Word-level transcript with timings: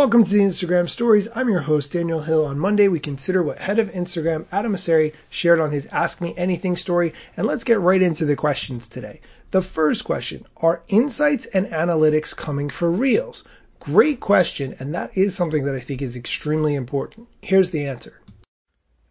Welcome 0.00 0.24
to 0.24 0.30
the 0.30 0.38
Instagram 0.38 0.88
Stories. 0.88 1.28
I'm 1.34 1.50
your 1.50 1.60
host, 1.60 1.92
Daniel 1.92 2.22
Hill. 2.22 2.46
On 2.46 2.58
Monday, 2.58 2.88
we 2.88 3.00
consider 3.00 3.42
what 3.42 3.58
head 3.58 3.78
of 3.78 3.92
Instagram 3.92 4.46
Adam 4.50 4.72
Mosseri 4.72 5.12
shared 5.28 5.60
on 5.60 5.70
his 5.70 5.84
Ask 5.88 6.22
Me 6.22 6.32
Anything 6.34 6.78
story, 6.78 7.12
and 7.36 7.46
let's 7.46 7.64
get 7.64 7.80
right 7.80 8.00
into 8.00 8.24
the 8.24 8.34
questions 8.34 8.88
today. 8.88 9.20
The 9.50 9.60
first 9.60 10.04
question 10.04 10.46
Are 10.56 10.82
insights 10.88 11.44
and 11.44 11.66
analytics 11.66 12.34
coming 12.34 12.70
for 12.70 12.90
Reels? 12.90 13.44
Great 13.78 14.20
question, 14.20 14.74
and 14.78 14.94
that 14.94 15.18
is 15.18 15.34
something 15.34 15.66
that 15.66 15.74
I 15.74 15.80
think 15.80 16.00
is 16.00 16.16
extremely 16.16 16.76
important. 16.76 17.28
Here's 17.42 17.68
the 17.68 17.88
answer. 17.88 18.14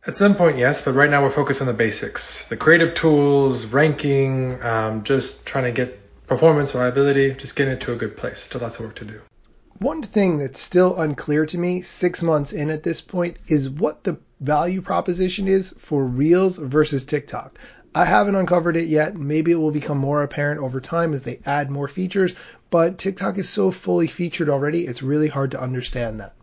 At 0.07 0.17
some 0.17 0.33
point, 0.33 0.57
yes, 0.57 0.81
but 0.81 0.95
right 0.95 1.11
now 1.11 1.21
we're 1.21 1.29
focused 1.29 1.61
on 1.61 1.67
the 1.67 1.73
basics 1.73 2.47
the 2.47 2.57
creative 2.57 2.95
tools, 2.95 3.67
ranking, 3.67 4.59
um, 4.63 5.03
just 5.03 5.45
trying 5.45 5.65
to 5.65 5.71
get 5.71 6.25
performance, 6.25 6.73
reliability, 6.73 7.35
just 7.35 7.55
getting 7.55 7.73
it 7.73 7.81
to 7.81 7.93
a 7.93 7.95
good 7.95 8.17
place. 8.17 8.39
Still 8.39 8.61
lots 8.61 8.79
of 8.79 8.85
work 8.85 8.95
to 8.95 9.05
do. 9.05 9.21
One 9.79 10.01
thing 10.03 10.39
that's 10.39 10.59
still 10.59 10.99
unclear 10.99 11.45
to 11.45 11.57
me, 11.57 11.81
six 11.81 12.21
months 12.21 12.51
in 12.51 12.69
at 12.69 12.83
this 12.83 12.99
point, 12.99 13.37
is 13.47 13.69
what 13.69 14.03
the 14.03 14.17
value 14.41 14.81
proposition 14.81 15.47
is 15.47 15.73
for 15.79 16.03
Reels 16.03 16.57
versus 16.57 17.05
TikTok. 17.05 17.57
I 17.95 18.03
haven't 18.03 18.35
uncovered 18.35 18.75
it 18.75 18.89
yet. 18.89 19.15
Maybe 19.15 19.51
it 19.51 19.55
will 19.55 19.71
become 19.71 19.97
more 19.97 20.21
apparent 20.21 20.59
over 20.59 20.81
time 20.81 21.13
as 21.13 21.23
they 21.23 21.39
add 21.45 21.71
more 21.71 21.87
features, 21.87 22.35
but 22.69 22.97
TikTok 22.97 23.37
is 23.37 23.47
so 23.47 23.71
fully 23.71 24.07
featured 24.07 24.49
already, 24.49 24.85
it's 24.85 25.01
really 25.01 25.29
hard 25.29 25.51
to 25.51 25.61
understand 25.61 26.19
that. 26.19 26.35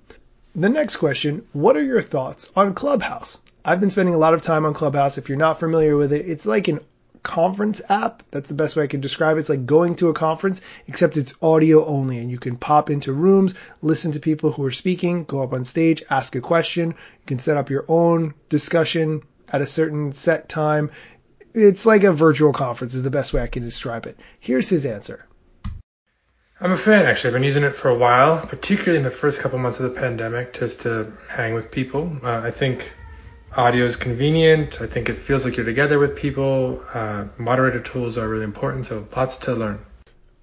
The 0.55 0.71
next 0.71 0.97
question 0.97 1.47
What 1.53 1.77
are 1.77 1.83
your 1.83 2.01
thoughts 2.01 2.51
on 2.57 2.73
Clubhouse? 2.73 3.43
I've 3.63 3.81
been 3.81 3.91
spending 3.91 4.15
a 4.15 4.19
lot 4.19 4.33
of 4.33 4.41
time 4.41 4.65
on 4.65 4.73
Clubhouse. 4.73 5.19
If 5.19 5.29
you're 5.29 5.37
not 5.37 5.61
familiar 5.61 5.95
with 5.95 6.15
it, 6.15 6.27
it's 6.27 6.47
like 6.47 6.69
an 6.69 6.81
conference 7.27 7.83
app. 7.89 8.23
That's 8.31 8.49
the 8.49 8.55
best 8.55 8.77
way 8.77 8.85
I 8.85 8.87
can 8.87 9.01
describe 9.01 9.37
it. 9.37 9.41
It's 9.41 9.49
like 9.49 9.67
going 9.67 9.97
to 9.97 10.09
a 10.09 10.15
conference, 10.15 10.61
except 10.87 11.17
it's 11.17 11.35
audio 11.43 11.85
only, 11.85 12.19
and 12.19 12.31
you 12.31 12.39
can 12.39 12.57
pop 12.57 12.89
into 12.89 13.13
rooms, 13.13 13.55
listen 13.83 14.13
to 14.13 14.21
people 14.21 14.53
who 14.53 14.65
are 14.65 14.71
speaking, 14.71 15.25
go 15.25 15.43
up 15.43 15.53
on 15.53 15.65
stage, 15.65 16.05
ask 16.09 16.37
a 16.37 16.41
question. 16.41 16.91
You 16.91 17.27
can 17.27 17.41
set 17.41 17.57
up 17.57 17.69
your 17.69 17.85
own 17.89 18.35
discussion 18.49 19.23
at 19.49 19.61
a 19.61 19.67
certain 19.67 20.13
set 20.13 20.49
time. 20.49 20.93
It's 21.53 21.85
like 21.85 22.05
a 22.05 22.13
virtual 22.13 22.53
conference, 22.53 22.95
is 22.95 23.03
the 23.03 23.11
best 23.11 23.33
way 23.33 23.43
I 23.43 23.49
can 23.49 23.65
describe 23.65 24.07
it. 24.07 24.21
Here's 24.39 24.69
his 24.69 24.87
answer. 24.87 25.27
I'm 26.61 26.73
a 26.73 26.77
fan 26.77 27.07
actually. 27.07 27.29
I've 27.29 27.35
been 27.35 27.43
using 27.43 27.65
it 27.65 27.75
for 27.75 27.89
a 27.89 27.99
while, 27.99 28.39
particularly 28.47 28.99
in 28.99 29.03
the 29.03 29.11
first 29.11 29.41
couple 29.41 29.59
months 29.59 29.81
of 29.81 29.93
the 29.93 30.01
pandemic, 30.01 30.53
just 30.53 30.83
to 30.83 31.13
hang 31.29 31.55
with 31.55 31.73
people. 31.73 32.17
Uh, 32.23 32.41
I 32.45 32.53
think 32.53 32.93
Audio 33.57 33.87
is 33.87 33.97
convenient. 33.97 34.83
I 34.83 34.87
think 34.87 35.09
it 35.09 35.15
feels 35.15 35.47
like 35.47 35.57
you're 35.57 35.65
together 35.65 35.99
with 35.99 36.15
people. 36.15 36.85
Uh, 36.93 37.25
moderator 37.39 37.81
tools 37.81 38.19
are 38.19 38.29
really 38.29 38.45
important, 38.45 38.85
so 38.85 39.09
lots 39.17 39.39
to 39.39 39.55
learn. 39.55 39.79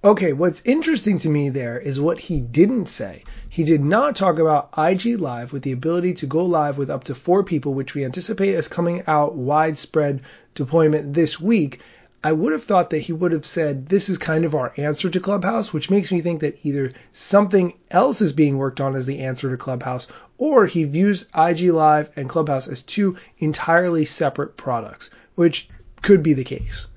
Okay, 0.02 0.32
what's 0.32 0.62
interesting 0.64 1.20
to 1.20 1.28
me 1.28 1.50
there 1.50 1.78
is 1.78 2.00
what 2.00 2.18
he 2.18 2.40
didn't 2.40 2.86
say. 2.86 3.22
He 3.48 3.62
did 3.62 3.84
not 3.84 4.16
talk 4.16 4.40
about 4.40 4.70
IG 4.76 5.20
Live 5.20 5.52
with 5.52 5.62
the 5.62 5.70
ability 5.70 6.14
to 6.14 6.26
go 6.26 6.44
live 6.46 6.76
with 6.76 6.90
up 6.90 7.04
to 7.04 7.14
four 7.14 7.44
people, 7.44 7.72
which 7.72 7.94
we 7.94 8.04
anticipate 8.04 8.56
as 8.56 8.66
coming 8.66 9.04
out 9.06 9.36
widespread 9.36 10.22
deployment 10.56 11.14
this 11.14 11.40
week. 11.40 11.82
I 12.26 12.32
would 12.32 12.52
have 12.52 12.64
thought 12.64 12.88
that 12.88 13.00
he 13.00 13.12
would 13.12 13.32
have 13.32 13.44
said 13.44 13.84
this 13.84 14.08
is 14.08 14.16
kind 14.16 14.46
of 14.46 14.54
our 14.54 14.72
answer 14.78 15.10
to 15.10 15.20
Clubhouse, 15.20 15.74
which 15.74 15.90
makes 15.90 16.10
me 16.10 16.22
think 16.22 16.40
that 16.40 16.64
either 16.64 16.94
something 17.12 17.74
else 17.90 18.22
is 18.22 18.32
being 18.32 18.56
worked 18.56 18.80
on 18.80 18.96
as 18.96 19.04
the 19.04 19.20
answer 19.20 19.50
to 19.50 19.58
Clubhouse, 19.58 20.06
or 20.38 20.64
he 20.64 20.84
views 20.84 21.26
IG 21.36 21.70
Live 21.70 22.08
and 22.16 22.26
Clubhouse 22.26 22.66
as 22.66 22.80
two 22.80 23.18
entirely 23.38 24.06
separate 24.06 24.56
products, 24.56 25.10
which 25.34 25.68
could 26.00 26.22
be 26.22 26.32
the 26.32 26.44
case. 26.44 26.88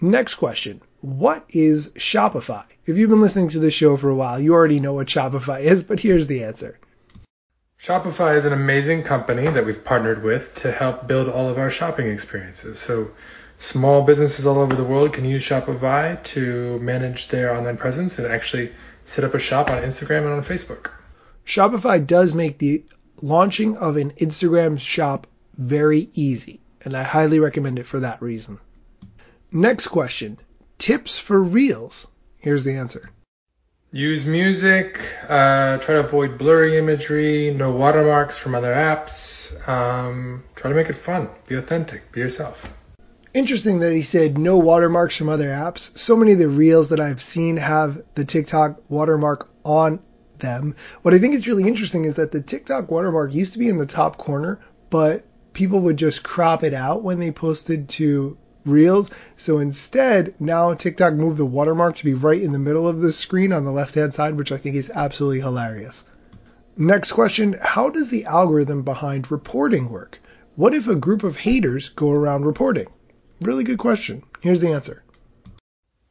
Next 0.00 0.36
question. 0.36 0.80
What 1.00 1.44
is 1.48 1.88
Shopify? 1.96 2.62
If 2.86 2.98
you've 2.98 3.10
been 3.10 3.20
listening 3.20 3.48
to 3.48 3.58
this 3.58 3.74
show 3.74 3.96
for 3.96 4.10
a 4.10 4.14
while, 4.14 4.38
you 4.38 4.54
already 4.54 4.78
know 4.78 4.92
what 4.92 5.08
Shopify 5.08 5.60
is, 5.62 5.82
but 5.82 5.98
here's 5.98 6.28
the 6.28 6.44
answer. 6.44 6.78
Shopify 7.80 8.36
is 8.36 8.44
an 8.44 8.52
amazing 8.52 9.02
company 9.04 9.48
that 9.48 9.64
we've 9.64 9.82
partnered 9.82 10.22
with 10.22 10.52
to 10.56 10.70
help 10.70 11.06
build 11.06 11.30
all 11.30 11.48
of 11.48 11.56
our 11.56 11.70
shopping 11.70 12.08
experiences. 12.08 12.78
So 12.78 13.12
small 13.56 14.02
businesses 14.02 14.44
all 14.44 14.58
over 14.58 14.76
the 14.76 14.84
world 14.84 15.14
can 15.14 15.24
use 15.24 15.42
Shopify 15.42 16.22
to 16.24 16.78
manage 16.80 17.28
their 17.28 17.56
online 17.56 17.78
presence 17.78 18.18
and 18.18 18.26
actually 18.26 18.74
set 19.06 19.24
up 19.24 19.32
a 19.32 19.38
shop 19.38 19.70
on 19.70 19.82
Instagram 19.82 20.24
and 20.24 20.32
on 20.32 20.42
Facebook. 20.42 20.90
Shopify 21.46 22.06
does 22.06 22.34
make 22.34 22.58
the 22.58 22.84
launching 23.22 23.78
of 23.78 23.96
an 23.96 24.10
Instagram 24.10 24.78
shop 24.78 25.26
very 25.56 26.10
easy, 26.12 26.60
and 26.82 26.94
I 26.94 27.02
highly 27.02 27.40
recommend 27.40 27.78
it 27.78 27.86
for 27.86 28.00
that 28.00 28.20
reason. 28.20 28.58
Next 29.50 29.88
question 29.88 30.36
Tips 30.76 31.18
for 31.18 31.42
Reels. 31.42 32.08
Here's 32.40 32.62
the 32.62 32.74
answer. 32.74 33.10
Use 33.92 34.24
music, 34.24 35.00
uh, 35.24 35.78
try 35.78 35.94
to 35.94 36.00
avoid 36.00 36.38
blurry 36.38 36.78
imagery, 36.78 37.52
no 37.52 37.72
watermarks 37.72 38.38
from 38.38 38.54
other 38.54 38.72
apps. 38.72 39.50
Um, 39.68 40.44
try 40.54 40.70
to 40.70 40.76
make 40.76 40.88
it 40.88 40.94
fun. 40.94 41.28
Be 41.48 41.56
authentic. 41.56 42.12
Be 42.12 42.20
yourself. 42.20 42.72
Interesting 43.34 43.80
that 43.80 43.92
he 43.92 44.02
said 44.02 44.38
no 44.38 44.58
watermarks 44.58 45.16
from 45.16 45.28
other 45.28 45.48
apps. 45.48 45.96
So 45.98 46.14
many 46.14 46.32
of 46.34 46.38
the 46.38 46.48
reels 46.48 46.90
that 46.90 47.00
I've 47.00 47.20
seen 47.20 47.56
have 47.56 48.00
the 48.14 48.24
TikTok 48.24 48.80
watermark 48.88 49.48
on 49.64 49.98
them. 50.38 50.76
What 51.02 51.12
I 51.12 51.18
think 51.18 51.34
is 51.34 51.48
really 51.48 51.66
interesting 51.66 52.04
is 52.04 52.14
that 52.14 52.30
the 52.30 52.42
TikTok 52.42 52.92
watermark 52.92 53.34
used 53.34 53.54
to 53.54 53.58
be 53.58 53.68
in 53.68 53.78
the 53.78 53.86
top 53.86 54.18
corner, 54.18 54.60
but 54.88 55.24
people 55.52 55.80
would 55.80 55.96
just 55.96 56.22
crop 56.22 56.62
it 56.62 56.74
out 56.74 57.02
when 57.02 57.18
they 57.18 57.32
posted 57.32 57.88
to 57.90 58.38
Reels. 58.64 59.10
So 59.36 59.58
instead, 59.58 60.34
now 60.40 60.74
TikTok 60.74 61.14
moved 61.14 61.38
the 61.38 61.46
watermark 61.46 61.96
to 61.96 62.04
be 62.04 62.14
right 62.14 62.40
in 62.40 62.52
the 62.52 62.58
middle 62.58 62.86
of 62.86 63.00
the 63.00 63.12
screen 63.12 63.52
on 63.52 63.64
the 63.64 63.72
left 63.72 63.94
hand 63.94 64.14
side, 64.14 64.36
which 64.36 64.52
I 64.52 64.56
think 64.56 64.76
is 64.76 64.90
absolutely 64.94 65.40
hilarious. 65.40 66.04
Next 66.76 67.12
question 67.12 67.58
How 67.60 67.90
does 67.90 68.08
the 68.08 68.24
algorithm 68.24 68.82
behind 68.82 69.30
reporting 69.30 69.90
work? 69.90 70.18
What 70.56 70.74
if 70.74 70.88
a 70.88 70.96
group 70.96 71.22
of 71.22 71.36
haters 71.36 71.88
go 71.90 72.10
around 72.10 72.44
reporting? 72.44 72.88
Really 73.40 73.64
good 73.64 73.78
question. 73.78 74.22
Here's 74.40 74.60
the 74.60 74.72
answer. 74.72 75.02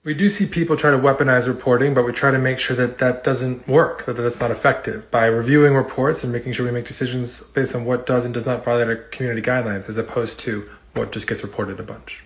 We 0.03 0.13
do 0.13 0.29
see 0.29 0.45
people 0.45 0.77
try 0.77 0.91
to 0.91 0.97
weaponize 0.97 1.47
reporting, 1.47 1.93
but 1.93 2.05
we 2.05 2.13
try 2.13 2.31
to 2.31 2.39
make 2.39 2.57
sure 2.57 2.75
that 2.77 2.99
that 2.99 3.23
doesn't 3.23 3.67
work, 3.67 4.05
that 4.05 4.13
that's 4.13 4.39
not 4.39 4.49
effective 4.49 5.11
by 5.11 5.25
reviewing 5.25 5.75
reports 5.75 6.23
and 6.23 6.31
making 6.31 6.53
sure 6.53 6.65
we 6.65 6.71
make 6.71 6.85
decisions 6.85 7.41
based 7.41 7.75
on 7.75 7.83
what 7.85 8.05
does 8.05 8.23
and 8.25 8.33
does 8.33 8.45
not 8.45 8.63
violate 8.63 8.87
our 8.87 8.95
community 8.95 9.41
guidelines 9.41 9.89
as 9.89 9.97
opposed 9.97 10.39
to 10.39 10.69
what 10.93 11.11
just 11.11 11.27
gets 11.27 11.43
reported 11.43 11.79
a 11.79 11.83
bunch. 11.83 12.23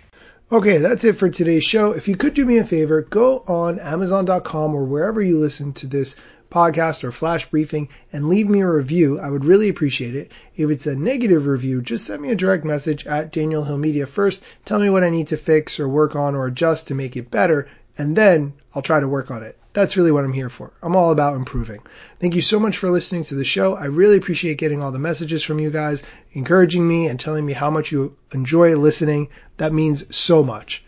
Okay, 0.51 0.77
that's 0.77 1.03
it 1.03 1.15
for 1.15 1.29
today's 1.29 1.63
show. 1.63 1.93
If 1.93 2.07
you 2.07 2.15
could 2.15 2.33
do 2.35 2.45
me 2.45 2.57
a 2.57 2.63
favor, 2.63 3.01
go 3.01 3.39
on 3.47 3.79
Amazon.com 3.79 4.75
or 4.75 4.83
wherever 4.83 5.21
you 5.21 5.39
listen 5.39 5.73
to 5.73 5.87
this 5.87 6.15
podcast 6.51 7.03
or 7.03 7.11
flash 7.11 7.49
briefing 7.49 7.89
and 8.11 8.29
leave 8.29 8.47
me 8.47 8.61
a 8.61 8.69
review. 8.69 9.19
I 9.19 9.29
would 9.29 9.45
really 9.45 9.69
appreciate 9.69 10.15
it. 10.15 10.31
If 10.55 10.69
it's 10.69 10.85
a 10.85 10.95
negative 10.95 11.47
review, 11.47 11.81
just 11.81 12.05
send 12.05 12.21
me 12.21 12.29
a 12.29 12.35
direct 12.35 12.65
message 12.65 13.07
at 13.07 13.31
Daniel 13.31 13.63
Hill 13.63 13.79
Media 13.79 14.05
first. 14.05 14.43
Tell 14.63 14.77
me 14.77 14.91
what 14.91 15.03
I 15.03 15.09
need 15.09 15.29
to 15.29 15.37
fix 15.37 15.79
or 15.79 15.89
work 15.89 16.15
on 16.15 16.35
or 16.35 16.45
adjust 16.45 16.89
to 16.89 16.95
make 16.95 17.17
it 17.17 17.31
better, 17.31 17.67
and 17.97 18.15
then 18.15 18.53
I'll 18.75 18.83
try 18.83 18.99
to 18.99 19.07
work 19.07 19.31
on 19.31 19.41
it. 19.41 19.57
That's 19.73 19.97
really 19.97 20.11
what 20.11 20.23
I'm 20.23 20.33
here 20.33 20.49
for. 20.49 20.71
I'm 20.83 20.95
all 20.95 21.11
about 21.11 21.35
improving. 21.35 21.81
Thank 22.19 22.35
you 22.35 22.41
so 22.41 22.59
much 22.59 22.77
for 22.77 22.91
listening 22.91 23.23
to 23.25 23.35
the 23.35 23.43
show. 23.43 23.75
I 23.75 23.85
really 23.85 24.17
appreciate 24.17 24.59
getting 24.59 24.81
all 24.81 24.91
the 24.91 24.99
messages 24.99 25.43
from 25.43 25.59
you 25.59 25.71
guys, 25.71 26.03
encouraging 26.33 26.87
me 26.87 27.07
and 27.07 27.19
telling 27.19 27.43
me 27.43 27.53
how 27.53 27.71
much 27.71 27.91
you 27.91 28.15
enjoy 28.31 28.75
listening. 28.77 29.29
That 29.57 29.73
means 29.73 30.15
so 30.15 30.43
much. 30.43 30.85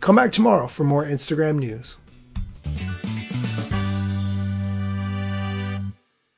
Come 0.00 0.16
back 0.16 0.32
tomorrow 0.32 0.66
for 0.66 0.82
more 0.82 1.04
Instagram 1.04 1.58
news. 1.58 1.96